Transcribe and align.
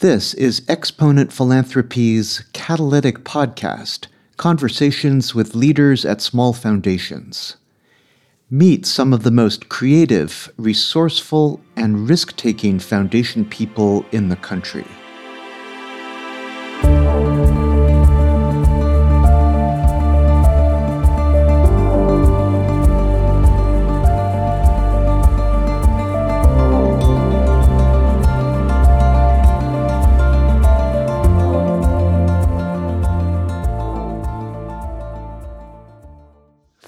This 0.00 0.34
is 0.34 0.62
Exponent 0.66 1.32
Philanthropy's 1.32 2.44
Catalytic 2.52 3.18
Podcast 3.18 4.08
Conversations 4.36 5.36
with 5.36 5.54
Leaders 5.54 6.04
at 6.04 6.20
Small 6.20 6.52
Foundations. 6.52 7.56
Meet 8.50 8.86
some 8.86 9.12
of 9.12 9.22
the 9.22 9.30
most 9.30 9.68
creative, 9.68 10.52
resourceful, 10.56 11.60
and 11.76 12.08
risk 12.08 12.36
taking 12.36 12.80
foundation 12.80 13.44
people 13.44 14.04
in 14.10 14.30
the 14.30 14.36
country. 14.36 14.84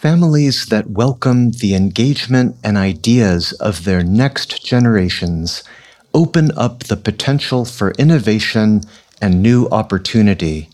Families 0.07 0.67
that 0.67 0.89
welcome 0.91 1.51
the 1.51 1.75
engagement 1.75 2.55
and 2.63 2.77
ideas 2.77 3.51
of 3.55 3.83
their 3.83 4.05
next 4.05 4.65
generations 4.65 5.65
open 6.15 6.49
up 6.57 6.85
the 6.85 6.97
potential 6.97 7.65
for 7.65 7.91
innovation 7.99 8.81
and 9.21 9.43
new 9.43 9.67
opportunity. 9.71 10.69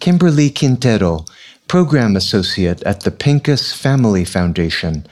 Kimberly 0.00 0.50
Quintero, 0.50 1.24
Program 1.66 2.14
Associate 2.14 2.82
at 2.82 3.04
the 3.04 3.10
Pincus 3.10 3.72
Family 3.72 4.22
Foundation, 4.22 5.06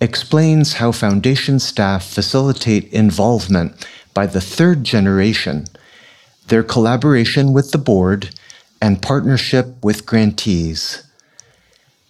explains 0.00 0.74
how 0.74 0.92
foundation 0.92 1.58
staff 1.58 2.06
facilitate 2.06 2.86
involvement 2.92 3.84
by 4.14 4.24
the 4.24 4.40
third 4.40 4.84
generation, 4.84 5.64
their 6.46 6.62
collaboration 6.62 7.52
with 7.52 7.72
the 7.72 7.84
board, 7.90 8.38
and 8.80 9.02
partnership 9.02 9.82
with 9.82 10.06
grantees. 10.06 11.02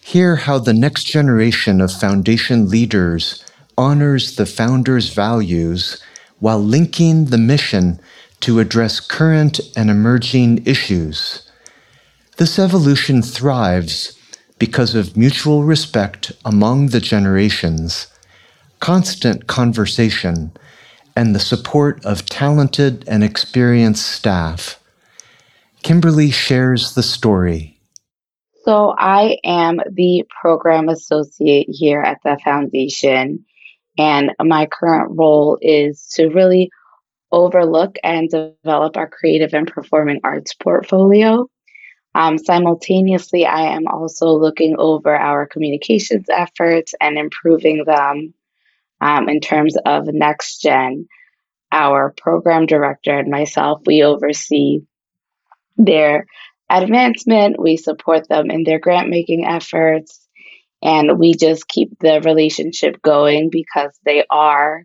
Hear 0.06 0.36
how 0.36 0.58
the 0.58 0.74
next 0.74 1.04
generation 1.04 1.80
of 1.80 1.90
foundation 1.90 2.68
leaders 2.68 3.42
honors 3.78 4.36
the 4.36 4.44
founder's 4.44 5.08
values 5.08 5.98
while 6.40 6.62
linking 6.62 7.24
the 7.24 7.38
mission 7.38 7.98
to 8.40 8.60
address 8.60 9.00
current 9.00 9.60
and 9.74 9.88
emerging 9.88 10.62
issues. 10.66 11.50
This 12.36 12.58
evolution 12.58 13.22
thrives 13.22 14.16
because 14.58 14.94
of 14.94 15.16
mutual 15.16 15.64
respect 15.64 16.32
among 16.44 16.88
the 16.88 17.00
generations, 17.00 18.06
constant 18.80 19.46
conversation, 19.46 20.52
and 21.16 21.34
the 21.34 21.40
support 21.40 22.04
of 22.04 22.26
talented 22.26 23.08
and 23.08 23.24
experienced 23.24 24.06
staff. 24.06 24.78
Kimberly 25.82 26.30
shares 26.30 26.94
the 26.94 27.02
story. 27.02 27.73
So, 28.64 28.94
I 28.96 29.36
am 29.44 29.78
the 29.92 30.24
program 30.40 30.88
associate 30.88 31.66
here 31.68 32.00
at 32.00 32.18
the 32.24 32.38
foundation, 32.42 33.44
and 33.98 34.32
my 34.42 34.66
current 34.66 35.18
role 35.18 35.58
is 35.60 36.08
to 36.14 36.28
really 36.28 36.70
overlook 37.30 37.96
and 38.02 38.30
develop 38.30 38.96
our 38.96 39.08
creative 39.08 39.52
and 39.52 39.66
performing 39.70 40.20
arts 40.24 40.54
portfolio. 40.54 41.46
Um, 42.14 42.38
simultaneously, 42.38 43.44
I 43.44 43.74
am 43.74 43.86
also 43.86 44.28
looking 44.28 44.76
over 44.78 45.14
our 45.14 45.46
communications 45.46 46.26
efforts 46.30 46.94
and 47.00 47.18
improving 47.18 47.84
them 47.84 48.32
um, 49.00 49.28
in 49.28 49.40
terms 49.40 49.76
of 49.84 50.06
next 50.06 50.62
gen. 50.62 51.06
Our 51.72 52.14
program 52.16 52.66
director 52.66 53.18
and 53.18 53.30
myself, 53.30 53.82
we 53.84 54.04
oversee 54.04 54.82
their 55.76 56.26
advancement. 56.68 57.60
We 57.60 57.76
support 57.76 58.28
them 58.28 58.50
in 58.50 58.64
their 58.64 58.78
grant 58.78 59.08
making 59.08 59.44
efforts. 59.46 60.20
And 60.82 61.18
we 61.18 61.34
just 61.34 61.66
keep 61.66 61.98
the 61.98 62.20
relationship 62.20 63.00
going 63.00 63.48
because 63.50 63.98
they 64.04 64.24
are 64.30 64.84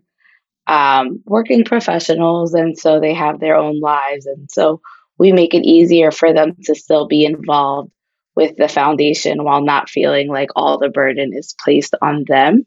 um, 0.66 1.22
working 1.26 1.64
professionals. 1.64 2.54
And 2.54 2.78
so 2.78 3.00
they 3.00 3.14
have 3.14 3.38
their 3.38 3.56
own 3.56 3.80
lives. 3.80 4.26
And 4.26 4.50
so 4.50 4.80
we 5.18 5.32
make 5.32 5.52
it 5.52 5.66
easier 5.66 6.10
for 6.10 6.32
them 6.32 6.56
to 6.64 6.74
still 6.74 7.06
be 7.06 7.24
involved 7.24 7.90
with 8.34 8.56
the 8.56 8.68
foundation 8.68 9.44
while 9.44 9.62
not 9.62 9.90
feeling 9.90 10.28
like 10.28 10.48
all 10.56 10.78
the 10.78 10.88
burden 10.88 11.32
is 11.34 11.54
placed 11.62 11.94
on 12.00 12.24
them. 12.26 12.64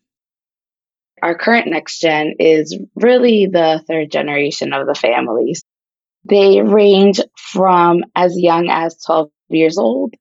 Our 1.24 1.36
current 1.36 1.68
next 1.68 2.00
gen 2.00 2.36
is 2.40 2.78
really 2.96 3.48
the 3.48 3.84
third 3.88 4.12
generation 4.12 4.74
of 4.74 4.86
the 4.86 4.94
families. 4.94 5.64
They 6.26 6.62
range 6.62 7.20
from 7.38 8.04
as 8.16 8.38
young 8.40 8.68
as 8.70 8.98
12 9.04 9.30
years 9.50 9.78
old 9.78 10.14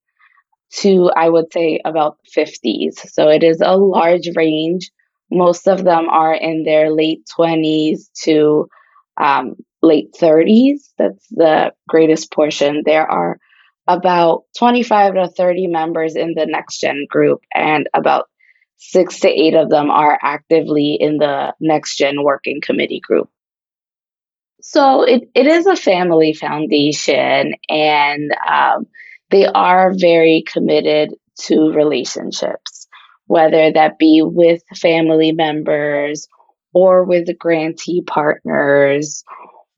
to, 0.81 1.11
I 1.17 1.29
would 1.29 1.53
say, 1.53 1.81
about 1.85 2.19
50s. 2.35 3.05
So 3.09 3.29
it 3.29 3.43
is 3.43 3.61
a 3.61 3.77
large 3.77 4.29
range. 4.37 4.91
Most 5.31 5.69
of 5.69 5.85
them 5.85 6.09
are 6.09 6.35
in 6.35 6.65
their 6.65 6.91
late 6.91 7.27
20s 7.35 8.11
to 8.25 8.69
um, 9.17 9.57
late 9.83 10.15
30s. 10.19 10.93
That's 10.99 11.27
the 11.31 11.73
greatest 11.89 12.33
portion. 12.33 12.83
There 12.85 13.11
are 13.11 13.39
about 13.87 14.45
25 14.59 15.15
to 15.15 15.29
30 15.29 15.67
members 15.67 16.17
in 16.17 16.35
the 16.35 16.47
next 16.47 16.81
gen 16.81 17.07
group, 17.09 17.43
and 17.55 17.89
about 17.95 18.29
six 18.77 19.21
to 19.21 19.29
eight 19.29 19.55
of 19.55 19.71
them 19.71 19.91
are 19.91 20.19
actively 20.23 20.97
in 20.99 21.19
the 21.19 21.55
next 21.61 21.97
gen 21.97 22.23
working 22.23 22.61
committee 22.63 23.01
group. 23.01 23.29
So 24.63 25.03
it, 25.03 25.29
it 25.35 25.47
is 25.47 25.67
a 25.67 25.77
family 25.77 26.35
foundation, 26.35 27.55
and 27.69 28.31
um, 28.49 28.87
they 29.31 29.47
are 29.47 29.93
very 29.93 30.45
committed 30.47 31.15
to 31.41 31.73
relationships, 31.73 32.87
whether 33.27 33.73
that 33.73 33.99
be 33.99 34.23
with 34.25 34.63
family 34.77 35.33
members 35.33 36.29
or 36.73 37.05
with 37.05 37.37
grantee 37.39 38.03
partners 38.03 39.25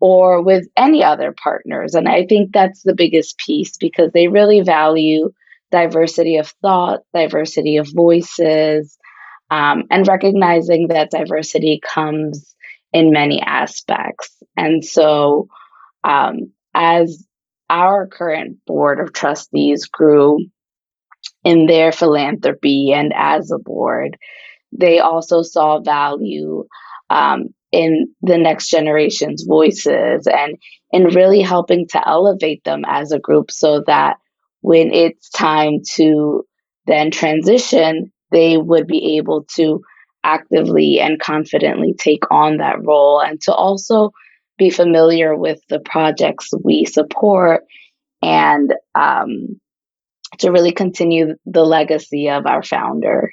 or 0.01 0.43
with 0.43 0.67
any 0.77 1.03
other 1.03 1.33
partners. 1.33 1.95
And 1.95 2.07
I 2.07 2.27
think 2.27 2.53
that's 2.53 2.83
the 2.83 2.95
biggest 2.95 3.39
piece 3.39 3.79
because 3.79 4.11
they 4.13 4.29
really 4.29 4.61
value 4.61 5.33
diversity 5.71 6.37
of 6.37 6.53
thought, 6.61 7.01
diversity 7.15 7.79
of 7.79 7.89
voices, 7.93 8.99
um, 9.51 9.85
and 9.91 10.07
recognizing 10.07 10.89
that 10.89 11.11
diversity 11.11 11.81
comes 11.83 12.55
in 12.95 13.11
many 13.11 13.43
aspects. 13.43 14.31
And 14.57 14.83
so, 14.83 15.49
um, 16.05 16.53
as 16.73 17.27
our 17.69 18.07
current 18.07 18.59
board 18.67 19.01
of 19.01 19.13
trustees 19.13 19.87
grew 19.87 20.39
in 21.43 21.67
their 21.67 21.93
philanthropy 21.93 22.93
and 22.93 23.13
as 23.15 23.51
a 23.51 23.59
board, 23.59 24.17
they 24.73 25.01
also 25.01 25.43
saw 25.43 25.81
value 25.81 26.65
um, 27.11 27.49
in 27.73 28.15
the 28.23 28.39
next 28.39 28.69
generation's 28.69 29.43
voices 29.43 30.27
and 30.27 30.57
in 30.93 31.05
really 31.15 31.41
helping 31.41 31.89
to 31.89 32.09
elevate 32.09 32.63
them 32.65 32.83
as 32.87 33.11
a 33.11 33.19
group 33.19 33.51
so 33.51 33.83
that 33.87 34.19
when 34.61 34.93
it's 34.93 35.29
time 35.31 35.81
to 35.95 36.45
then 36.87 37.11
transition, 37.11 38.13
they 38.31 38.57
would 38.57 38.87
be 38.87 39.17
able 39.17 39.45
to 39.57 39.83
actively 40.25 40.99
and 41.01 41.21
confidently 41.21 41.95
take 41.97 42.25
on 42.31 42.57
that 42.57 42.83
role 42.83 43.21
and 43.21 43.41
to 43.43 43.55
also 43.55 44.11
be 44.59 44.71
familiar 44.71 45.37
with 45.37 45.61
the 45.69 45.81
projects 45.81 46.51
we 46.65 46.85
support 46.85 47.65
and 48.23 48.73
um, 48.95 49.61
to 50.39 50.51
really 50.51 50.73
continue 50.73 51.35
the 51.47 51.65
legacy 51.65 52.29
of 52.29 52.47
our 52.47 52.63
founder. 52.63 53.33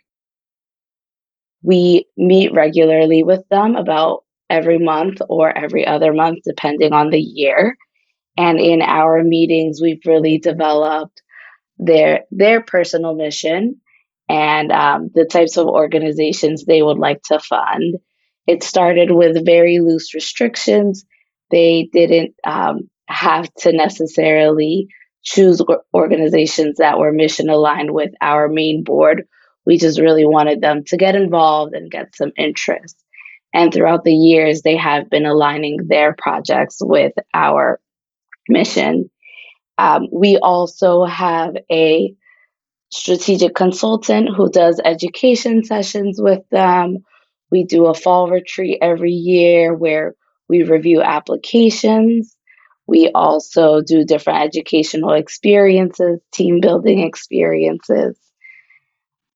We 1.63 2.05
meet 2.17 2.53
regularly 2.53 3.23
with 3.23 3.47
them 3.49 3.75
about 3.75 4.23
every 4.49 4.79
month 4.79 5.21
or 5.29 5.55
every 5.55 5.85
other 5.85 6.13
month, 6.13 6.39
depending 6.43 6.91
on 6.93 7.09
the 7.09 7.21
year. 7.21 7.77
And 8.37 8.59
in 8.59 8.81
our 8.81 9.23
meetings, 9.23 9.79
we've 9.81 10.01
really 10.05 10.37
developed 10.37 11.21
their 11.77 12.25
their 12.31 12.61
personal 12.61 13.15
mission 13.15 13.80
and 14.31 14.71
um, 14.71 15.11
the 15.13 15.25
types 15.25 15.57
of 15.57 15.67
organizations 15.67 16.63
they 16.63 16.81
would 16.81 16.97
like 16.97 17.21
to 17.23 17.37
fund. 17.37 17.95
It 18.47 18.63
started 18.63 19.11
with 19.11 19.45
very 19.45 19.79
loose 19.79 20.13
restrictions. 20.13 21.03
They 21.49 21.89
didn't 21.91 22.35
um, 22.45 22.89
have 23.07 23.53
to 23.55 23.73
necessarily 23.73 24.87
choose 25.21 25.61
organizations 25.93 26.77
that 26.77 26.97
were 26.97 27.11
mission 27.11 27.49
aligned 27.49 27.91
with 27.91 28.11
our 28.21 28.47
main 28.47 28.85
board. 28.85 29.27
We 29.65 29.77
just 29.77 29.99
really 29.99 30.25
wanted 30.25 30.61
them 30.61 30.85
to 30.85 30.97
get 30.97 31.17
involved 31.17 31.73
and 31.73 31.91
get 31.91 32.15
some 32.15 32.31
interest. 32.37 32.97
And 33.53 33.73
throughout 33.73 34.05
the 34.05 34.13
years, 34.13 34.61
they 34.61 34.77
have 34.77 35.09
been 35.09 35.25
aligning 35.25 35.87
their 35.87 36.15
projects 36.17 36.77
with 36.79 37.11
our 37.33 37.81
mission. 38.47 39.11
Um, 39.77 40.07
we 40.09 40.37
also 40.37 41.03
have 41.03 41.57
a 41.69 42.15
strategic 42.91 43.55
consultant 43.55 44.29
who 44.35 44.49
does 44.49 44.81
education 44.83 45.63
sessions 45.63 46.19
with 46.21 46.47
them. 46.49 46.99
We 47.49 47.63
do 47.63 47.85
a 47.87 47.93
fall 47.93 48.29
retreat 48.29 48.79
every 48.81 49.11
year 49.11 49.73
where 49.73 50.15
we 50.47 50.63
review 50.63 51.01
applications. 51.01 52.35
We 52.87 53.09
also 53.13 53.81
do 53.81 54.03
different 54.03 54.43
educational 54.43 55.13
experiences, 55.13 56.19
team 56.33 56.59
building 56.59 56.99
experiences, 56.99 58.17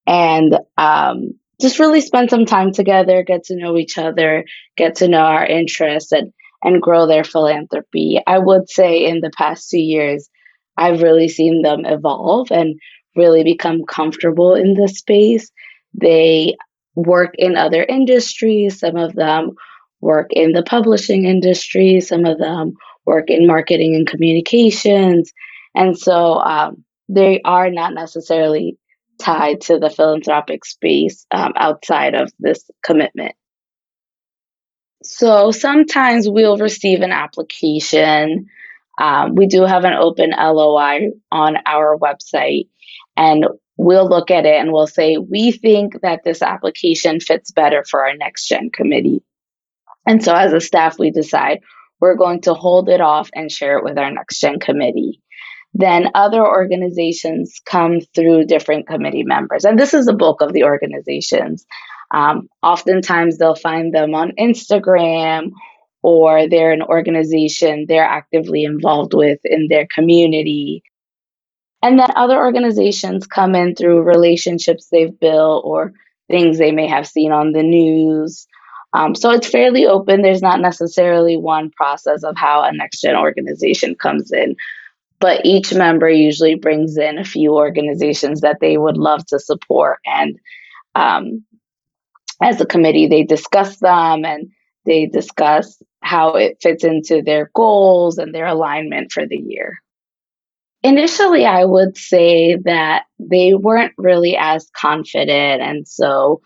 and 0.05 0.57
um, 0.77 1.39
just 1.61 1.79
really 1.79 2.01
spend 2.01 2.29
some 2.29 2.45
time 2.45 2.73
together, 2.73 3.23
get 3.23 3.45
to 3.45 3.55
know 3.55 3.77
each 3.77 3.97
other, 3.97 4.43
get 4.75 4.95
to 4.95 5.07
know 5.07 5.19
our 5.19 5.45
interests, 5.45 6.11
and 6.11 6.33
and 6.63 6.81
grow 6.81 7.05
their 7.05 7.23
philanthropy. 7.23 8.19
I 8.25 8.39
would 8.39 8.69
say 8.69 9.05
in 9.05 9.21
the 9.21 9.31
past 9.37 9.69
two 9.69 9.79
years, 9.79 10.27
I've 10.77 11.01
really 11.01 11.29
seen 11.29 11.61
them 11.61 11.85
evolve 11.85 12.51
and 12.51 12.79
really 13.15 13.43
become 13.43 13.85
comfortable 13.85 14.55
in 14.55 14.73
this 14.73 14.99
space. 14.99 15.51
They 15.93 16.55
work 16.95 17.35
in 17.37 17.55
other 17.57 17.83
industries. 17.83 18.79
Some 18.79 18.95
of 18.95 19.13
them 19.13 19.51
work 20.01 20.27
in 20.31 20.51
the 20.51 20.63
publishing 20.63 21.25
industry. 21.25 22.01
Some 22.01 22.25
of 22.25 22.37
them 22.37 22.73
work 23.05 23.29
in 23.29 23.47
marketing 23.47 23.95
and 23.95 24.07
communications. 24.07 25.31
And 25.73 25.97
so 25.97 26.39
um, 26.39 26.83
they 27.09 27.41
are 27.43 27.69
not 27.69 27.93
necessarily 27.93 28.77
tied 29.19 29.61
to 29.61 29.79
the 29.79 29.89
philanthropic 29.89 30.65
space 30.65 31.25
um, 31.31 31.53
outside 31.55 32.15
of 32.15 32.31
this 32.39 32.69
commitment. 32.83 33.35
So 35.03 35.51
sometimes 35.51 36.27
we'll 36.27 36.57
receive 36.57 37.01
an 37.01 37.11
application. 37.11 38.47
Um, 38.97 39.35
we 39.35 39.47
do 39.47 39.63
have 39.63 39.83
an 39.83 39.93
open 39.93 40.31
LOI 40.31 41.11
on 41.31 41.57
our 41.65 41.97
website, 41.97 42.69
and 43.17 43.45
we'll 43.77 44.07
look 44.07 44.31
at 44.31 44.45
it 44.45 44.55
and 44.55 44.71
we'll 44.71 44.87
say, 44.87 45.17
we 45.17 45.51
think 45.51 46.01
that 46.01 46.21
this 46.23 46.41
application 46.41 47.19
fits 47.19 47.51
better 47.51 47.83
for 47.89 48.05
our 48.05 48.15
next 48.15 48.47
gen 48.47 48.69
committee. 48.71 49.21
And 50.05 50.23
so 50.23 50.33
as 50.33 50.53
a 50.53 50.61
staff, 50.61 50.97
we 50.99 51.11
decide 51.11 51.59
we're 51.99 52.15
going 52.15 52.41
to 52.41 52.53
hold 52.53 52.89
it 52.89 53.01
off 53.01 53.29
and 53.33 53.51
share 53.51 53.77
it 53.77 53.83
with 53.83 53.97
our 53.97 54.11
next 54.11 54.39
gen 54.39 54.59
committee. 54.59 55.21
Then 55.73 56.09
other 56.15 56.45
organizations 56.45 57.59
come 57.65 57.99
through 58.13 58.45
different 58.45 58.87
committee 58.87 59.23
members. 59.23 59.65
And 59.65 59.77
this 59.77 59.93
is 59.93 60.05
the 60.05 60.13
bulk 60.13 60.41
of 60.41 60.53
the 60.53 60.63
organizations. 60.63 61.65
Um, 62.13 62.47
oftentimes 62.63 63.37
they'll 63.37 63.55
find 63.55 63.93
them 63.93 64.15
on 64.15 64.31
Instagram 64.39 65.51
or 66.05 66.47
they're 66.47 66.71
an 66.71 66.83
organization 66.83 67.85
they're 67.87 68.05
actively 68.05 68.63
involved 68.63 69.15
with 69.15 69.39
in 69.43 69.67
their 69.69 69.87
community. 69.87 70.83
And 71.81 71.97
then 71.97 72.09
other 72.15 72.37
organizations 72.37 73.25
come 73.25 73.55
in 73.55 73.73
through 73.73 74.03
relationships 74.03 74.87
they've 74.91 75.19
built 75.19 75.65
or 75.65 75.93
things 76.29 76.59
they 76.59 76.71
may 76.71 76.85
have 76.85 77.07
seen 77.07 77.31
on 77.31 77.53
the 77.53 77.63
news. 77.63 78.45
Um, 78.93 79.15
so 79.15 79.31
it's 79.31 79.49
fairly 79.49 79.87
open. 79.87 80.21
There's 80.21 80.43
not 80.43 80.61
necessarily 80.61 81.37
one 81.37 81.71
process 81.71 82.23
of 82.23 82.37
how 82.37 82.61
a 82.61 82.71
next 82.71 83.01
gen 83.01 83.15
organization 83.15 83.95
comes 83.95 84.31
in, 84.31 84.57
but 85.19 85.43
each 85.43 85.73
member 85.73 86.07
usually 86.07 86.53
brings 86.53 86.97
in 86.97 87.17
a 87.17 87.25
few 87.25 87.55
organizations 87.55 88.41
that 88.41 88.59
they 88.61 88.77
would 88.77 88.97
love 88.97 89.25
to 89.29 89.39
support. 89.39 89.97
And 90.05 90.37
um, 90.93 91.43
as 92.43 92.61
a 92.61 92.65
committee, 92.67 93.07
they 93.07 93.23
discuss 93.23 93.77
them 93.77 94.23
and 94.23 94.51
they 94.85 95.07
discuss 95.07 95.81
how 96.05 96.35
it 96.35 96.57
fits 96.61 96.83
into 96.83 97.21
their 97.21 97.49
goals 97.53 98.17
and 98.19 98.33
their 98.33 98.45
alignment 98.45 99.11
for 99.11 99.25
the 99.25 99.37
year. 99.37 99.81
Initially, 100.83 101.45
I 101.45 101.65
would 101.65 101.97
say 101.97 102.57
that 102.63 103.05
they 103.17 103.55
weren't 103.55 103.93
really 103.97 104.37
as 104.37 104.69
confident, 104.75 105.63
and 105.63 105.87
so 105.87 106.41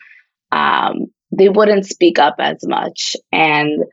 um, 0.52 1.08
they 1.32 1.50
wouldn't 1.50 1.86
speak 1.86 2.20
up 2.20 2.36
as 2.40 2.66
much. 2.66 3.18
And 3.34 3.84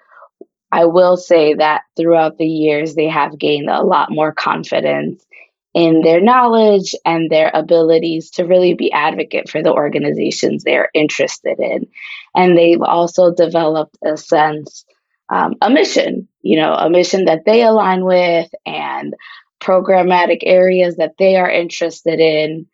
I 0.71 0.85
will 0.85 1.17
say 1.17 1.55
that 1.55 1.83
throughout 1.97 2.39
the 2.39 2.47
years, 2.47 2.95
they 2.95 3.09
have 3.09 3.39
gained 3.39 3.69
a 3.69 3.83
lot 3.83 4.11
more 4.11 4.33
confidence 4.33 5.27
in 5.75 6.01
their 6.01 6.21
knowledge 6.21 6.95
and 7.05 7.29
their 7.29 7.51
abilities 7.53 8.31
to 8.31 8.45
really 8.45 8.75
be 8.75 8.91
advocate 8.93 9.49
for 9.49 9.63
the 9.63 9.73
organizations 9.73 10.63
they're 10.63 10.91
interested 10.95 11.59
in. 11.59 11.87
And 12.35 12.57
they've 12.57 12.81
also 12.81 13.35
developed 13.35 13.99
a 14.05 14.17
sense, 14.17 14.85
um, 15.29 15.55
a 15.61 15.71
mission, 15.71 16.29
you 16.43 16.57
know, 16.57 16.73
a 16.75 16.89
mission 16.89 17.25
that 17.25 17.45
they 17.45 17.63
align 17.63 18.05
with 18.05 18.49
and 18.65 19.15
programmatic 19.61 20.41
areas 20.43 20.97
that 20.97 21.15
they 21.19 21.37
are 21.37 21.51
interested 21.51 22.21
in. 22.21 22.67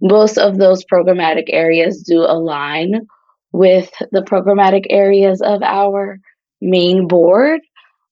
Most 0.00 0.36
of 0.36 0.58
those 0.58 0.84
programmatic 0.84 1.46
areas 1.48 2.02
do 2.02 2.20
align 2.20 3.06
with 3.52 3.90
the 4.12 4.20
programmatic 4.20 4.86
areas 4.90 5.40
of 5.40 5.62
our 5.62 6.20
main 6.60 7.08
board. 7.08 7.60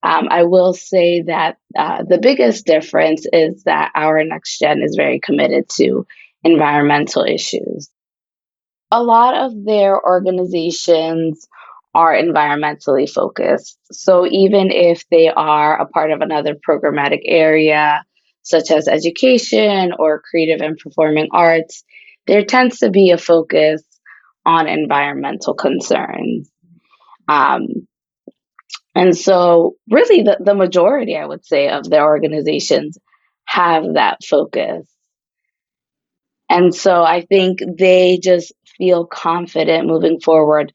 Um, 0.02 0.28
I 0.30 0.44
will 0.44 0.72
say 0.72 1.22
that 1.22 1.56
uh, 1.76 2.04
the 2.08 2.18
biggest 2.18 2.66
difference 2.66 3.26
is 3.32 3.64
that 3.64 3.90
our 3.94 4.22
next 4.24 4.58
gen 4.58 4.82
is 4.82 4.96
very 4.96 5.20
committed 5.20 5.68
to 5.76 6.06
environmental 6.42 7.24
issues. 7.24 7.90
A 8.90 9.02
lot 9.02 9.34
of 9.34 9.64
their 9.64 10.00
organizations 10.02 11.48
are 11.94 12.14
environmentally 12.14 13.08
focused. 13.08 13.78
So 13.92 14.26
even 14.26 14.70
if 14.70 15.04
they 15.10 15.28
are 15.28 15.80
a 15.80 15.86
part 15.86 16.10
of 16.10 16.20
another 16.20 16.54
programmatic 16.54 17.20
area, 17.24 18.04
such 18.42 18.70
as 18.70 18.88
education 18.88 19.92
or 19.98 20.20
creative 20.20 20.60
and 20.60 20.76
performing 20.76 21.28
arts, 21.32 21.84
there 22.26 22.44
tends 22.44 22.78
to 22.78 22.90
be 22.90 23.10
a 23.10 23.18
focus 23.18 23.82
on 24.44 24.66
environmental 24.66 25.54
concerns. 25.54 26.50
Um, 27.28 27.86
and 28.94 29.16
so, 29.16 29.76
really, 29.90 30.22
the, 30.22 30.38
the 30.40 30.54
majority, 30.54 31.16
I 31.16 31.26
would 31.26 31.44
say, 31.44 31.68
of 31.68 31.88
their 31.88 32.04
organizations 32.04 32.98
have 33.46 33.94
that 33.94 34.18
focus. 34.24 34.86
And 36.48 36.74
so, 36.74 37.02
I 37.02 37.22
think 37.22 37.60
they 37.78 38.18
just 38.22 38.52
feel 38.78 39.06
confident 39.06 39.86
moving 39.86 40.20
forward 40.20 40.72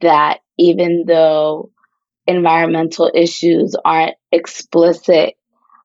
that 0.00 0.40
even 0.58 1.04
though 1.06 1.70
environmental 2.26 3.10
issues 3.14 3.74
aren't 3.84 4.14
explicit, 4.32 5.34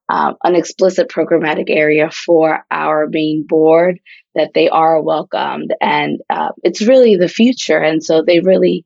um, 0.10 0.36
an 0.44 0.56
explicit 0.56 1.10
programmatic 1.10 1.70
area 1.70 2.12
for 2.12 2.66
our 2.70 3.08
main 3.10 3.46
board, 3.48 4.00
that 4.36 4.52
they 4.54 4.70
are 4.70 5.02
welcomed. 5.02 5.74
And 5.80 6.20
uh, 6.30 6.50
it's 6.64 6.82
really 6.82 7.16
the 7.16 7.30
future. 7.30 7.78
And 7.78 8.04
so, 8.04 8.22
they 8.22 8.40
really 8.42 8.86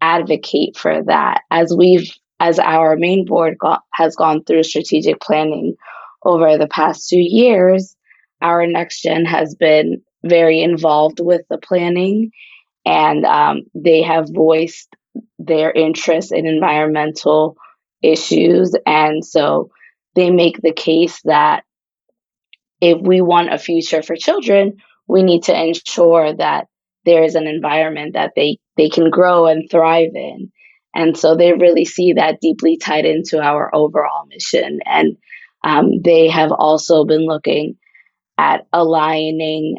advocate 0.00 0.76
for 0.76 1.02
that 1.04 1.42
as 1.50 1.74
we've 1.76 2.10
as 2.42 2.58
our 2.58 2.96
main 2.96 3.24
board 3.24 3.56
got, 3.56 3.82
has 3.92 4.16
gone 4.16 4.42
through 4.42 4.64
strategic 4.64 5.20
planning 5.20 5.76
over 6.24 6.58
the 6.58 6.66
past 6.66 7.08
two 7.08 7.20
years, 7.20 7.96
our 8.40 8.66
next 8.66 9.02
gen 9.02 9.24
has 9.24 9.54
been 9.54 10.02
very 10.24 10.60
involved 10.60 11.20
with 11.20 11.42
the 11.48 11.58
planning 11.58 12.32
and 12.84 13.24
um, 13.24 13.62
they 13.74 14.02
have 14.02 14.26
voiced 14.32 14.94
their 15.38 15.70
interest 15.70 16.32
in 16.32 16.46
environmental 16.46 17.56
issues. 18.02 18.74
And 18.86 19.24
so 19.24 19.70
they 20.14 20.30
make 20.30 20.60
the 20.60 20.72
case 20.72 21.20
that 21.24 21.64
if 22.80 23.00
we 23.00 23.20
want 23.20 23.52
a 23.52 23.58
future 23.58 24.02
for 24.02 24.16
children, 24.16 24.78
we 25.06 25.22
need 25.22 25.44
to 25.44 25.58
ensure 25.58 26.34
that 26.34 26.66
there 27.04 27.22
is 27.22 27.34
an 27.34 27.46
environment 27.46 28.14
that 28.14 28.32
they, 28.34 28.58
they 28.76 28.88
can 28.88 29.10
grow 29.10 29.46
and 29.46 29.68
thrive 29.70 30.10
in. 30.14 30.50
And 30.94 31.16
so 31.16 31.36
they 31.36 31.52
really 31.52 31.84
see 31.84 32.14
that 32.14 32.40
deeply 32.40 32.76
tied 32.76 33.06
into 33.06 33.40
our 33.40 33.74
overall 33.74 34.26
mission. 34.26 34.80
And 34.84 35.16
um, 35.64 36.02
they 36.02 36.28
have 36.28 36.52
also 36.52 37.04
been 37.04 37.26
looking 37.26 37.76
at 38.36 38.66
aligning 38.72 39.78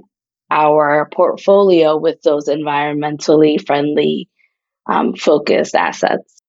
our 0.54 1.10
portfolio 1.12 1.98
with 1.98 2.22
those 2.22 2.48
environmentally 2.48 3.66
friendly 3.66 4.30
um, 4.88 5.16
focused 5.16 5.76
assets. 5.76 6.42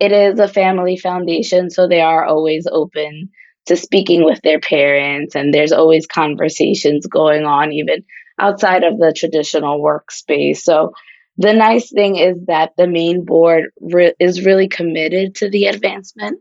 It 0.00 0.12
is 0.12 0.38
a 0.40 0.48
family 0.48 0.96
foundation, 0.96 1.70
so 1.70 1.86
they 1.86 2.00
are 2.00 2.24
always 2.24 2.66
open 2.70 3.30
to 3.66 3.76
speaking 3.76 4.24
with 4.24 4.40
their 4.42 4.60
parents, 4.60 5.34
and 5.36 5.52
there's 5.52 5.72
always 5.72 6.06
conversations 6.06 7.06
going 7.06 7.44
on, 7.44 7.72
even 7.72 8.04
outside 8.40 8.84
of 8.84 8.98
the 8.98 9.12
traditional 9.12 9.80
workspace. 9.80 10.58
So 10.58 10.92
the 11.36 11.52
nice 11.52 11.90
thing 11.90 12.16
is 12.16 12.38
that 12.46 12.72
the 12.78 12.86
main 12.86 13.24
board 13.24 13.64
re- 13.80 14.14
is 14.18 14.46
really 14.46 14.68
committed 14.68 15.34
to 15.36 15.50
the 15.50 15.66
advancement 15.66 16.40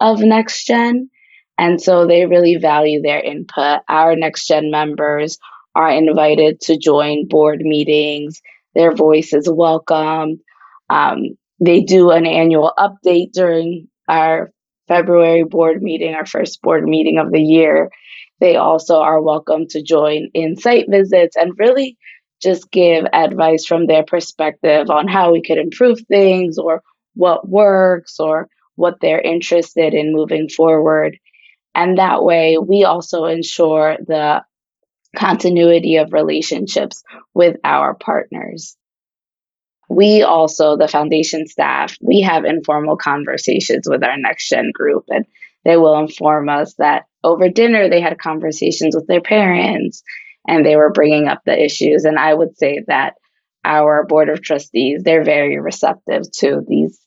of 0.00 0.20
next 0.20 0.66
gen. 0.66 1.10
And 1.58 1.80
so 1.82 2.06
they 2.06 2.26
really 2.26 2.56
value 2.56 3.02
their 3.02 3.20
input. 3.20 3.80
Our 3.88 4.14
next 4.14 4.46
gen 4.46 4.70
members 4.70 5.38
are 5.78 5.90
invited 5.90 6.60
to 6.60 6.76
join 6.76 7.28
board 7.28 7.60
meetings. 7.60 8.42
Their 8.74 8.92
voice 8.92 9.32
is 9.32 9.48
welcomed. 9.48 10.40
Um, 10.90 11.38
they 11.60 11.82
do 11.82 12.10
an 12.10 12.26
annual 12.26 12.72
update 12.76 13.30
during 13.32 13.86
our 14.08 14.50
February 14.88 15.44
board 15.44 15.80
meeting, 15.80 16.14
our 16.14 16.26
first 16.26 16.60
board 16.62 16.82
meeting 16.82 17.18
of 17.18 17.30
the 17.30 17.40
year. 17.40 17.90
They 18.40 18.56
also 18.56 18.98
are 18.98 19.22
welcome 19.22 19.68
to 19.68 19.80
join 19.80 20.30
in 20.34 20.56
site 20.56 20.86
visits 20.90 21.36
and 21.36 21.52
really 21.56 21.96
just 22.42 22.72
give 22.72 23.04
advice 23.12 23.64
from 23.64 23.86
their 23.86 24.02
perspective 24.04 24.90
on 24.90 25.06
how 25.06 25.30
we 25.32 25.42
could 25.42 25.58
improve 25.58 26.00
things 26.08 26.58
or 26.58 26.82
what 27.14 27.48
works 27.48 28.18
or 28.18 28.48
what 28.74 28.96
they're 29.00 29.20
interested 29.20 29.94
in 29.94 30.12
moving 30.12 30.48
forward. 30.48 31.18
And 31.72 31.98
that 31.98 32.24
way, 32.24 32.58
we 32.58 32.82
also 32.82 33.26
ensure 33.26 33.96
the 34.04 34.42
continuity 35.16 35.96
of 35.96 36.12
relationships 36.12 37.02
with 37.34 37.56
our 37.64 37.94
partners. 37.94 38.76
We 39.88 40.22
also, 40.22 40.76
the 40.76 40.88
foundation 40.88 41.46
staff, 41.46 41.96
we 42.02 42.20
have 42.20 42.44
informal 42.44 42.96
conversations 42.96 43.88
with 43.88 44.04
our 44.04 44.18
next 44.18 44.48
gen 44.48 44.70
group, 44.72 45.04
and 45.08 45.24
they 45.64 45.76
will 45.76 45.98
inform 45.98 46.48
us 46.48 46.74
that 46.74 47.06
over 47.24 47.48
dinner 47.48 47.88
they 47.88 48.00
had 48.00 48.18
conversations 48.18 48.94
with 48.94 49.06
their 49.06 49.22
parents 49.22 50.02
and 50.46 50.64
they 50.64 50.76
were 50.76 50.92
bringing 50.92 51.26
up 51.28 51.42
the 51.44 51.58
issues. 51.58 52.04
And 52.04 52.18
I 52.18 52.32
would 52.32 52.56
say 52.56 52.84
that 52.86 53.14
our 53.64 54.04
board 54.06 54.28
of 54.28 54.42
trustees, 54.42 55.02
they're 55.02 55.24
very 55.24 55.58
receptive 55.58 56.30
to 56.38 56.62
these 56.66 56.98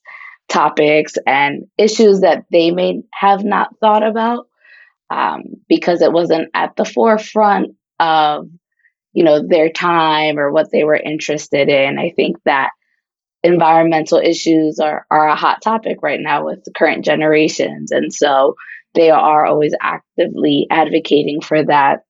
topics 0.50 1.14
and 1.26 1.64
issues 1.78 2.22
that 2.22 2.46
they 2.52 2.72
may 2.72 3.02
have 3.14 3.44
not 3.44 3.70
thought 3.80 4.06
about 4.06 4.48
um, 5.10 5.44
because 5.70 6.02
it 6.02 6.12
wasn't 6.12 6.50
at 6.54 6.76
the 6.76 6.86
forefront 6.86 7.76
of 8.02 8.48
you 9.14 9.24
know 9.24 9.46
their 9.48 9.70
time 9.70 10.40
or 10.40 10.52
what 10.52 10.72
they 10.72 10.84
were 10.84 10.96
interested 10.96 11.70
in 11.70 12.00
i 12.00 12.12
think 12.16 12.38
that 12.46 12.72
environmental 13.44 14.20
issues 14.20 14.80
are, 14.80 15.06
are 15.10 15.28
a 15.28 15.36
hot 15.36 15.62
topic 15.64 15.98
right 16.04 16.20
now 16.22 16.46
with 16.46 16.64
the 16.64 16.72
current 16.72 17.04
generations 17.06 17.92
and 17.92 18.14
so 18.14 18.56
they 18.94 19.10
are 19.10 19.46
always 19.46 19.74
actively 19.82 20.68
advocating 20.70 21.42
for 21.42 21.64
that 21.64 22.02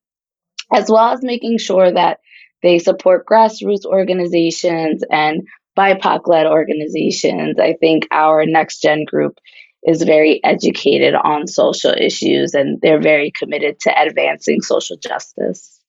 as 0.73 0.89
well 0.89 1.13
as 1.13 1.21
making 1.21 1.57
sure 1.57 1.91
that 1.91 2.19
they 2.63 2.79
support 2.79 3.25
grassroots 3.25 3.85
organizations 3.85 5.03
and 5.09 5.41
BIPOC 5.77 6.27
led 6.27 6.45
organizations. 6.45 7.57
I 7.59 7.73
think 7.73 8.07
our 8.11 8.45
next 8.45 8.81
gen 8.81 9.05
group 9.05 9.37
is 9.83 10.03
very 10.03 10.43
educated 10.43 11.15
on 11.15 11.47
social 11.47 11.93
issues 11.93 12.53
and 12.53 12.79
they're 12.81 13.01
very 13.01 13.31
committed 13.31 13.79
to 13.81 13.99
advancing 13.99 14.61
social 14.61 14.97
justice. 14.97 15.80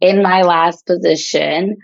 In 0.00 0.22
my 0.22 0.42
last 0.42 0.86
position, 0.86 1.78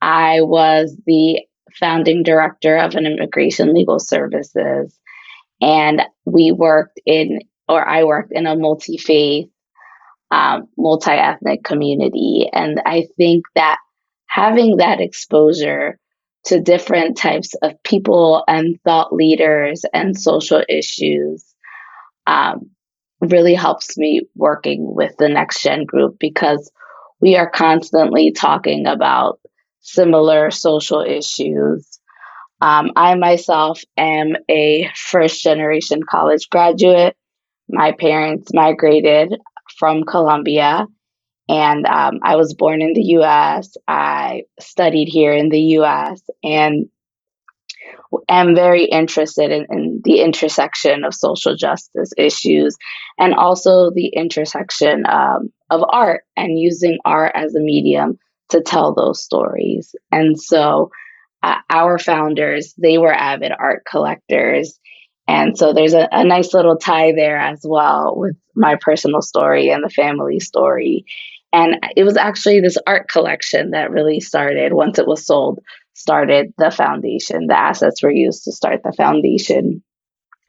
I 0.00 0.42
was 0.42 0.96
the 1.06 1.40
founding 1.78 2.22
director 2.22 2.76
of 2.76 2.94
an 2.94 3.06
immigration 3.06 3.74
legal 3.74 3.98
services 3.98 4.98
and 5.60 6.02
we 6.24 6.52
worked 6.52 7.00
in 7.04 7.40
or 7.68 7.86
I 7.86 8.04
worked 8.04 8.32
in 8.32 8.46
a 8.46 8.56
multi 8.56 8.96
faith 8.96 9.48
um, 10.30 10.68
multi 10.76 11.10
ethnic 11.10 11.64
community. 11.64 12.48
And 12.52 12.80
I 12.84 13.06
think 13.16 13.44
that 13.54 13.78
having 14.26 14.78
that 14.78 15.00
exposure 15.00 15.98
to 16.46 16.60
different 16.60 17.16
types 17.16 17.54
of 17.62 17.82
people 17.82 18.44
and 18.46 18.78
thought 18.84 19.12
leaders 19.12 19.84
and 19.92 20.18
social 20.18 20.62
issues 20.68 21.44
um, 22.26 22.70
really 23.20 23.54
helps 23.54 23.96
me 23.96 24.22
working 24.34 24.94
with 24.94 25.16
the 25.18 25.28
next 25.28 25.62
gen 25.62 25.84
group 25.84 26.16
because 26.18 26.70
we 27.20 27.36
are 27.36 27.50
constantly 27.50 28.32
talking 28.32 28.86
about 28.86 29.40
similar 29.80 30.50
social 30.50 31.00
issues. 31.00 31.98
Um, 32.60 32.92
I 32.96 33.14
myself 33.14 33.82
am 33.96 34.36
a 34.48 34.90
first 34.94 35.42
generation 35.42 36.00
college 36.08 36.48
graduate. 36.50 37.16
My 37.68 37.92
parents 37.92 38.52
migrated 38.52 39.34
from 39.78 40.04
Colombia. 40.04 40.86
And 41.48 41.86
um, 41.86 42.20
I 42.22 42.36
was 42.36 42.54
born 42.54 42.82
in 42.82 42.92
the 42.92 43.18
US. 43.18 43.76
I 43.86 44.42
studied 44.58 45.08
here 45.08 45.32
in 45.32 45.48
the 45.48 45.60
US 45.78 46.20
and 46.42 46.88
am 48.28 48.54
very 48.54 48.84
interested 48.84 49.50
in, 49.50 49.66
in, 49.70 50.00
the 50.04 50.20
intersection 50.20 51.04
of 51.04 51.14
social 51.14 51.56
justice 51.56 52.12
issues 52.16 52.76
and 53.18 53.34
also 53.34 53.90
the 53.90 54.08
intersection 54.08 55.04
um, 55.06 55.52
of 55.70 55.84
art 55.88 56.22
and 56.36 56.58
using 56.58 56.98
art 57.04 57.32
as 57.34 57.54
a 57.54 57.60
medium 57.60 58.18
to 58.50 58.60
tell 58.60 58.94
those 58.94 59.22
stories. 59.22 59.94
And 60.12 60.40
so 60.40 60.90
uh, 61.42 61.56
our 61.68 61.98
founders, 61.98 62.74
they 62.78 62.98
were 62.98 63.12
avid 63.12 63.52
art 63.58 63.84
collectors 63.90 64.78
and 65.28 65.58
so 65.58 65.72
there's 65.72 65.94
a, 65.94 66.08
a 66.12 66.24
nice 66.24 66.54
little 66.54 66.76
tie 66.76 67.12
there 67.12 67.38
as 67.38 67.60
well 67.64 68.14
with 68.16 68.36
my 68.54 68.76
personal 68.80 69.22
story 69.22 69.70
and 69.70 69.82
the 69.82 69.90
family 69.90 70.40
story. 70.40 71.04
And 71.52 71.84
it 71.96 72.04
was 72.04 72.16
actually 72.16 72.60
this 72.60 72.78
art 72.86 73.08
collection 73.08 73.70
that 73.70 73.90
really 73.90 74.20
started 74.20 74.72
once 74.72 74.98
it 74.98 75.06
was 75.06 75.26
sold, 75.26 75.60
started 75.96 76.52
the 76.58 76.70
foundation. 76.70 77.46
The 77.46 77.58
assets 77.58 78.02
were 78.02 78.10
used 78.10 78.44
to 78.44 78.52
start 78.52 78.82
the 78.84 78.92
foundation. 78.92 79.82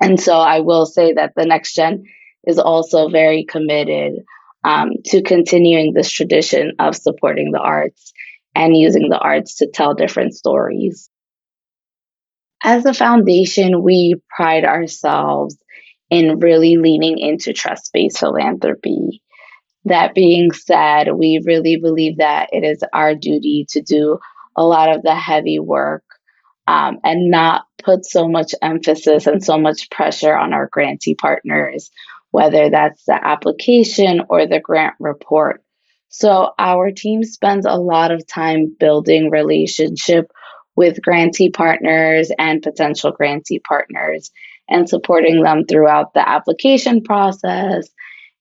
And 0.02 0.20
so 0.20 0.38
I 0.38 0.60
will 0.60 0.86
say 0.86 1.14
that 1.14 1.34
the 1.36 1.46
next 1.46 1.74
gen 1.74 2.04
is 2.46 2.60
also 2.60 3.08
very 3.10 3.46
committed 3.46 4.24
um, 4.66 4.90
to 5.06 5.22
continuing 5.22 5.94
this 5.94 6.12
tradition 6.12 6.74
of 6.80 6.98
supporting 6.98 7.52
the 7.52 7.62
arts 7.62 8.12
and 8.54 8.76
using 8.76 9.10
the 9.10 9.18
arts 9.18 9.56
to 9.56 9.70
tell 9.74 9.94
different 9.94 10.36
stories. 10.36 11.10
As 12.62 12.86
a 12.86 12.94
foundation, 12.94 13.82
we 13.82 14.16
pride 14.36 14.66
ourselves 14.66 15.58
in 16.10 16.40
really 16.40 16.76
leaning 16.76 17.20
into 17.20 17.54
trust 17.54 17.92
based 17.94 18.20
philanthropy. 18.20 19.22
That 19.86 20.14
being 20.14 20.52
said, 20.52 21.14
we 21.14 21.42
really 21.46 21.78
believe 21.78 22.18
that 22.18 22.50
it 22.52 22.66
is 22.66 22.84
our 22.92 23.16
duty 23.16 23.66
to 23.70 23.82
do 23.82 24.20
a 24.58 24.64
lot 24.64 24.94
of 24.94 25.04
the 25.04 25.16
heavy 25.16 25.60
work 25.60 26.04
um, 26.68 27.00
and 27.04 27.32
not 27.32 27.66
put 27.82 28.06
so 28.06 28.28
much 28.28 28.54
emphasis 28.62 29.28
and 29.28 29.44
so 29.44 29.58
much 29.58 29.90
pressure 29.90 30.36
on 30.36 30.54
our 30.54 30.68
grantee 30.68 31.16
partners, 31.16 31.90
whether 32.32 32.70
that's 32.70 33.06
the 33.06 33.20
application 33.26 34.22
or 34.30 34.46
the 34.46 34.60
grant 34.60 34.96
report. 35.00 35.64
So 36.10 36.52
our 36.58 36.92
team 36.92 37.24
spends 37.24 37.66
a 37.66 37.78
lot 37.78 38.12
of 38.12 38.28
time 38.28 38.76
building 38.80 39.30
relationship 39.30 40.32
with 40.76 41.02
grantee 41.02 41.50
partners 41.50 42.32
and 42.38 42.62
potential 42.62 43.12
grantee 43.12 43.60
partners 43.60 44.32
and 44.70 44.88
supporting 44.90 45.42
them 45.42 45.66
throughout 45.66 46.14
the 46.14 46.28
application 46.28 47.04
process 47.04 47.88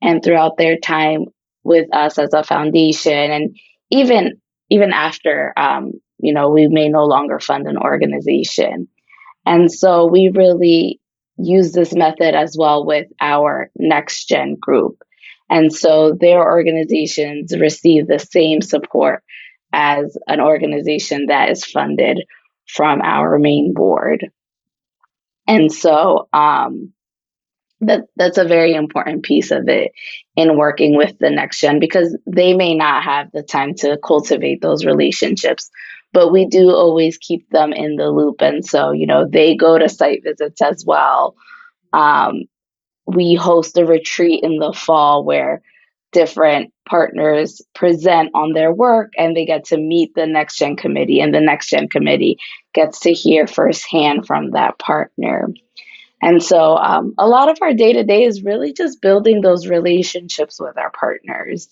and 0.02 0.23
throughout 0.23 0.56
their 0.56 0.76
time 0.76 1.26
with 1.64 1.88
us 1.94 2.18
as 2.18 2.32
a 2.32 2.44
foundation 2.44 3.30
and 3.30 3.56
even 3.90 4.40
even 4.68 4.92
after 4.92 5.52
um, 5.56 5.92
you 6.18 6.32
know 6.32 6.50
we 6.50 6.68
may 6.68 6.88
no 6.88 7.04
longer 7.04 7.38
fund 7.38 7.66
an 7.66 7.76
organization 7.76 8.88
and 9.44 9.70
so 9.70 10.06
we 10.06 10.30
really 10.35 11.00
use 11.38 11.73
this 11.73 11.94
method 11.94 12.35
as 12.35 12.56
well 12.58 12.87
with 12.87 13.06
our 13.20 13.70
next 13.76 14.26
gen 14.26 14.56
group 14.61 15.02
and 15.49 15.73
so 15.73 16.16
their 16.18 16.42
organizations 16.42 17.56
receive 17.56 18.06
the 18.06 18.18
same 18.18 18.61
support 18.61 19.23
as 19.73 20.16
an 20.26 20.40
organization 20.40 21.26
that 21.26 21.50
is 21.50 21.64
funded 21.64 22.23
from 22.66 23.00
our 23.02 23.38
main 23.38 23.73
board. 23.75 24.26
And 25.46 25.70
so 25.70 26.28
um, 26.32 26.92
that 27.80 28.06
that's 28.16 28.38
a 28.38 28.44
very 28.44 28.75
important 28.75 29.23
piece 29.23 29.50
of 29.52 29.68
it 29.68 29.92
in 30.35 30.56
working 30.56 30.96
with 30.96 31.16
the 31.20 31.30
next 31.30 31.61
gen 31.61 31.78
because 31.78 32.16
they 32.26 32.54
may 32.54 32.75
not 32.75 33.04
have 33.04 33.30
the 33.32 33.42
time 33.42 33.75
to 33.75 33.99
cultivate 34.04 34.61
those 34.61 34.85
relationships 34.85 35.70
but 36.16 36.32
we 36.32 36.46
do 36.46 36.70
always 36.70 37.18
keep 37.18 37.46
them 37.50 37.75
in 37.75 37.96
the 37.96 38.08
loop. 38.08 38.40
And 38.40 38.64
so 38.64 38.90
you 38.90 39.06
know 39.06 39.28
they 39.28 39.54
go 39.54 39.76
to 39.76 39.87
site 39.87 40.23
visits 40.25 40.62
as 40.62 40.82
well. 40.87 41.37
Um, 41.92 42.44
we 43.06 43.35
host 43.35 43.76
a 43.76 43.85
retreat 43.85 44.42
in 44.42 44.56
the 44.56 44.73
fall 44.73 45.25
where 45.25 45.61
different 46.12 46.73
partners 46.88 47.61
present 47.75 48.30
on 48.35 48.54
their 48.54 48.73
work 48.73 49.12
and 49.18 49.37
they 49.37 49.44
get 49.44 49.64
to 49.66 49.76
meet 49.76 50.14
the 50.14 50.26
next 50.26 50.56
gen 50.56 50.75
committee 50.75 51.20
and 51.20 51.35
the 51.35 51.40
next 51.40 51.68
gen 51.68 51.87
committee 51.88 52.38
gets 52.73 53.00
to 53.00 53.12
hear 53.12 53.46
firsthand 53.46 54.26
from 54.26 54.52
that 54.52 54.78
partner. 54.78 55.49
And 56.23 56.42
so 56.42 56.76
um, 56.78 57.12
a 57.18 57.28
lot 57.28 57.50
of 57.50 57.58
our 57.61 57.75
day 57.75 57.92
to 57.92 58.04
day 58.04 58.25
is 58.25 58.42
really 58.42 58.73
just 58.73 59.02
building 59.02 59.42
those 59.42 59.66
relationships 59.66 60.58
with 60.58 60.78
our 60.78 60.90
partners. 60.90 61.68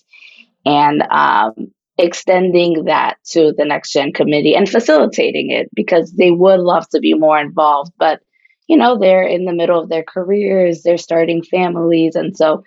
And 0.65 1.01
um, 1.09 1.73
extending 1.97 2.85
that 2.85 3.17
to 3.25 3.53
the 3.57 3.65
next 3.65 3.93
gen 3.93 4.11
committee 4.11 4.55
and 4.55 4.69
facilitating 4.69 5.49
it 5.51 5.69
because 5.73 6.11
they 6.13 6.31
would 6.31 6.59
love 6.59 6.87
to 6.89 6.99
be 6.99 7.13
more 7.13 7.39
involved 7.39 7.91
but 7.97 8.21
you 8.67 8.75
know 8.75 8.97
they're 8.97 9.23
in 9.23 9.45
the 9.45 9.53
middle 9.53 9.81
of 9.81 9.89
their 9.89 10.03
careers 10.03 10.81
they're 10.83 10.97
starting 10.97 11.41
families 11.43 12.15
and 12.15 12.35
so 12.35 12.63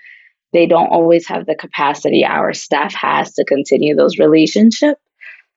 they 0.52 0.66
don't 0.66 0.88
always 0.88 1.26
have 1.28 1.47
the 1.47 1.54
capacity 1.54 2.25
our 2.25 2.52
staff 2.52 2.94
has 2.94 3.35
to 3.35 3.44
continue 3.44 3.94
those 3.94 4.18
relationships. 4.18 5.00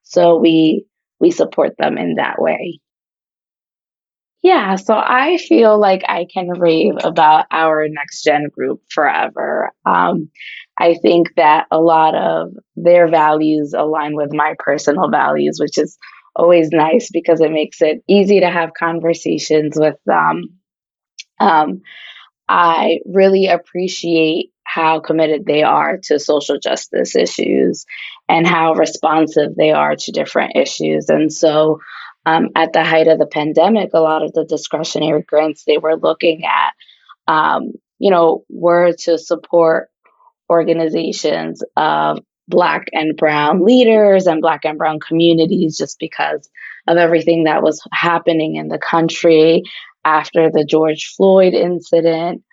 So 0.03 0.37
we 0.37 0.85
we 1.19 1.31
support 1.31 1.77
them 1.77 1.97
in 1.97 2.15
that 2.15 2.41
way. 2.41 2.79
Yeah, 4.43 4.75
so 4.75 4.95
I 4.95 5.38
feel 5.38 5.79
like 5.79 6.01
I 6.07 6.25
can 6.31 6.50
rave 6.50 6.95
about 7.03 7.45
our 7.51 7.88
next 7.88 8.24
gen 8.24 8.48
group 8.51 8.81
forever. 8.89 9.71
Um, 9.86 10.29
I 10.79 10.95
think 10.95 11.36
that 11.36 11.67
a 11.69 11.79
lot 11.79 12.15
of 12.15 12.53
their 12.75 13.07
values 13.07 13.74
align 13.77 14.15
with 14.15 14.33
my 14.33 14.55
personal 14.57 15.10
values, 15.12 15.60
which 15.60 15.77
is 15.77 15.98
always 16.36 16.69
nice 16.71 17.10
because 17.13 17.39
it 17.39 17.51
makes 17.51 17.81
it 17.81 18.03
easy 18.07 18.39
to 18.39 18.50
have 18.50 18.71
conversations 18.74 19.77
with 19.77 19.98
them. 20.07 20.57
Um, 21.39 21.81
I 22.50 23.00
really 23.05 23.48
appreciate 23.48 24.51
how 24.63 25.00
committed 25.01 25.45
they 25.45 25.63
are 25.63 26.00
to 26.05 26.19
social 26.19 26.60
justice 26.60 27.15
issues 27.15 27.86
and 28.29 28.48
how 28.48 28.74
responsive 28.75 29.55
they 29.57 29.71
are 29.71 29.95
to 29.95 30.12
different 30.12 30.53
issues. 30.55 31.10
And 31.10 31.31
so, 31.33 31.79
um, 32.25 32.49
at 32.55 32.73
the 32.73 32.83
height 32.83 33.07
of 33.07 33.19
the 33.19 33.25
pandemic, 33.25 33.91
a 33.93 33.99
lot 33.99 34.23
of 34.23 34.33
the 34.33 34.45
discretionary 34.45 35.23
grants 35.23 35.63
they 35.63 35.77
were 35.77 35.97
looking 35.97 36.43
at, 36.45 36.73
um, 37.27 37.71
you 37.99 38.11
know, 38.11 38.43
were 38.49 38.93
to 38.99 39.17
support 39.17 39.89
organizations 40.49 41.63
of 41.75 42.19
Black 42.47 42.87
and 42.91 43.15
Brown 43.15 43.65
leaders 43.65 44.27
and 44.27 44.41
Black 44.41 44.65
and 44.65 44.77
Brown 44.77 44.99
communities 44.99 45.77
just 45.77 45.97
because 45.99 46.49
of 46.87 46.97
everything 46.97 47.45
that 47.45 47.63
was 47.63 47.81
happening 47.91 48.55
in 48.55 48.67
the 48.67 48.79
country 48.79 49.63
after 50.03 50.51
the 50.51 50.65
George 50.65 51.13
Floyd 51.15 51.53
incident. 51.53 52.43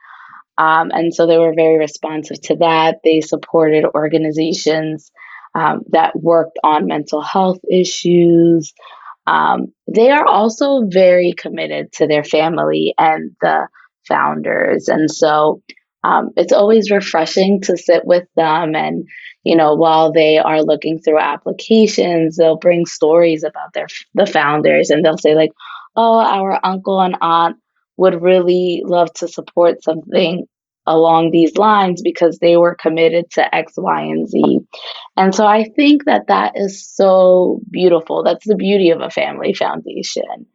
Um, 0.57 0.91
and 0.93 1.15
so 1.15 1.27
they 1.27 1.39
were 1.39 1.55
very 1.55 1.79
responsive 1.79 2.41
to 2.43 2.57
that. 2.57 2.97
They 3.05 3.21
supported 3.21 3.85
organizations 3.95 5.11
um, 5.55 5.83
that 5.91 6.15
worked 6.21 6.59
on 6.63 6.87
mental 6.87 7.23
health 7.23 7.59
issues. 7.71 8.75
Um, 9.29 9.75
they 9.87 10.11
are 10.11 10.27
also 10.27 10.87
very 10.87 11.35
committed 11.37 11.93
to 11.95 12.07
their 12.07 12.25
family 12.25 12.95
and 12.97 13.33
the 13.43 13.69
founders. 14.07 14.89
And 14.89 15.11
so 15.11 15.63
um, 16.03 16.31
it's 16.37 16.53
always 16.53 16.91
refreshing 16.91 17.61
to 17.63 17.77
sit 17.77 18.07
with 18.07 18.27
them 18.37 18.75
and 18.75 19.07
you 19.45 19.57
know 19.57 19.75
while 19.75 20.13
they 20.13 20.39
are 20.39 20.63
looking 20.63 21.01
through 21.01 21.19
applications 21.19 22.37
they'll 22.37 22.57
bring 22.57 22.87
stories 22.87 23.45
about 23.45 23.73
their 23.75 23.87
the 24.15 24.27
founders 24.27 24.91
and 24.91 25.05
they'll 25.05 25.19
say 25.19 25.35
like 25.35 25.51
oh 25.97 26.19
our 26.19 26.59
uncle 26.65 27.01
and 27.01 27.17
aunt 27.21 27.57
would 27.97 28.23
really 28.23 28.83
love 28.85 29.13
to 29.15 29.29
support 29.29 29.83
something 29.83 30.47
along 30.89 31.31
these 31.31 31.57
lines 31.57 32.03
because 32.03 32.39
they 32.39 32.57
were 32.57 32.75
committed 32.75 33.31
to 33.33 33.55
X, 33.55 33.75
Y, 33.77 34.03
and 34.03 34.29
Z. 34.29 34.61
And 35.17 35.35
so 35.35 35.47
I 35.47 35.65
think 35.77 36.05
that 36.07 36.27
that 36.29 36.53
is 36.57 36.87
so 36.87 37.61
beautiful. 37.71 38.25
That's 38.25 38.47
the 38.47 38.57
beauty 38.57 38.91
of 38.91 39.01
a 39.01 39.11
family 39.11 39.55
foundation. 39.55 40.47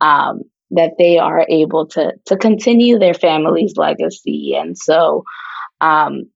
Um, 0.00 0.42
that 0.70 0.92
they 0.98 1.18
are 1.18 1.44
able 1.48 1.86
to 1.88 2.12
to 2.26 2.36
continue 2.36 2.98
their 2.98 3.14
family's 3.14 3.76
legacy. 3.76 4.54
And 4.56 4.78
so 4.78 5.24
um, 5.80 6.30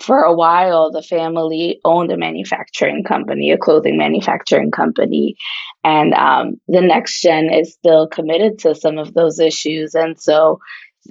for 0.00 0.20
a 0.22 0.34
while, 0.34 0.90
the 0.90 1.02
family 1.02 1.80
owned 1.84 2.12
a 2.12 2.16
manufacturing 2.16 3.04
company, 3.04 3.50
a 3.50 3.58
clothing 3.58 3.96
manufacturing 3.96 4.70
company. 4.70 5.36
And 5.82 6.14
um, 6.14 6.60
the 6.68 6.80
next 6.80 7.20
gen 7.20 7.52
is 7.52 7.72
still 7.72 8.06
committed 8.06 8.58
to 8.60 8.74
some 8.74 8.98
of 8.98 9.14
those 9.14 9.40
issues. 9.40 9.94
And 9.94 10.20
so 10.20 10.60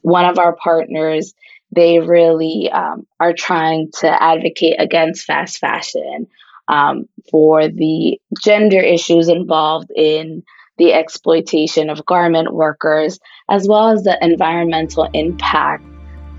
one 0.01 0.25
of 0.25 0.39
our 0.39 0.55
partners, 0.55 1.33
they 1.71 1.99
really 1.99 2.69
um, 2.71 3.05
are 3.19 3.33
trying 3.33 3.91
to 3.99 4.23
advocate 4.23 4.75
against 4.79 5.25
fast 5.25 5.59
fashion 5.59 6.27
um, 6.67 7.07
for 7.29 7.67
the 7.67 8.19
gender 8.41 8.79
issues 8.79 9.29
involved 9.29 9.91
in 9.95 10.43
the 10.77 10.93
exploitation 10.93 11.89
of 11.89 12.05
garment 12.05 12.53
workers, 12.53 13.19
as 13.49 13.67
well 13.67 13.89
as 13.89 14.03
the 14.03 14.17
environmental 14.21 15.09
impact 15.13 15.83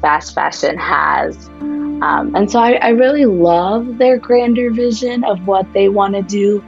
fast 0.01 0.35
fashion 0.35 0.79
has. 0.79 1.49
Um, 2.01 2.33
and 2.37 2.51
so 2.51 2.61
I, 2.61 2.75
I 2.75 2.89
really 2.91 3.25
love 3.25 3.99
their 3.99 4.19
grander 4.19 4.71
vision 4.71 5.25
of 5.25 5.47
what 5.47 5.73
they 5.73 5.89
want 5.89 6.15
to 6.15 6.23
do. 6.23 6.65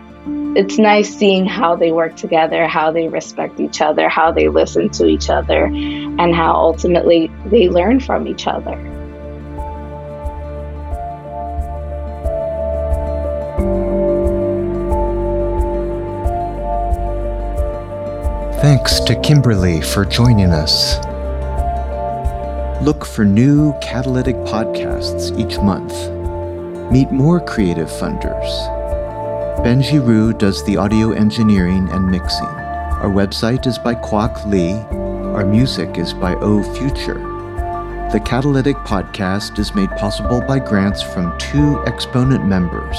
It's 0.56 0.78
nice 0.78 1.14
seeing 1.14 1.46
how 1.46 1.76
they 1.76 1.92
work 1.92 2.16
together, 2.16 2.66
how 2.66 2.90
they 2.90 3.06
respect 3.06 3.60
each 3.60 3.80
other, 3.80 4.08
how 4.08 4.32
they 4.32 4.48
listen 4.48 4.90
to 4.90 5.06
each 5.06 5.30
other, 5.30 5.66
and 5.66 6.34
how 6.34 6.52
ultimately 6.54 7.30
they 7.46 7.68
learn 7.68 8.00
from 8.00 8.26
each 8.26 8.48
other. 8.48 8.76
Thanks 18.60 18.98
to 19.00 19.18
Kimberly 19.22 19.80
for 19.80 20.04
joining 20.04 20.50
us. 20.50 20.98
Look 22.84 23.06
for 23.06 23.24
new 23.24 23.72
catalytic 23.80 24.34
podcasts 24.36 25.30
each 25.38 25.60
month. 25.60 25.94
Meet 26.90 27.12
more 27.12 27.40
creative 27.40 27.88
funders. 27.88 28.79
Benji 29.64 30.04
Rue 30.04 30.32
does 30.32 30.64
the 30.64 30.78
audio 30.78 31.12
engineering 31.12 31.90
and 31.90 32.10
mixing. 32.10 32.46
Our 32.46 33.10
website 33.10 33.66
is 33.66 33.78
by 33.78 33.94
Kwok 33.94 34.46
Lee. 34.46 34.72
Our 35.34 35.44
music 35.44 35.98
is 35.98 36.14
by 36.14 36.34
O 36.36 36.62
Future. 36.78 37.18
The 38.10 38.22
Catalytic 38.24 38.76
Podcast 38.78 39.58
is 39.58 39.74
made 39.74 39.90
possible 39.90 40.40
by 40.40 40.60
grants 40.60 41.02
from 41.02 41.36
two 41.38 41.78
exponent 41.84 42.46
members 42.46 42.96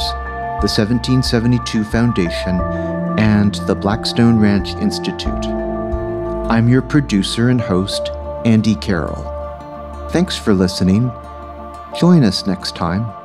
the 0.61 0.69
1772 0.69 1.83
Foundation 1.85 2.61
and 3.17 3.55
the 3.65 3.73
Blackstone 3.73 4.37
Ranch 4.37 4.69
Institute. 4.75 5.47
I'm 6.51 6.69
your 6.69 6.83
producer 6.83 7.49
and 7.49 7.59
host, 7.59 8.11
Andy 8.45 8.75
Carroll. 8.75 9.25
Thanks 10.11 10.37
for 10.37 10.53
listening. 10.53 11.11
Join 11.99 12.23
us 12.23 12.45
next 12.45 12.75
time. 12.75 13.20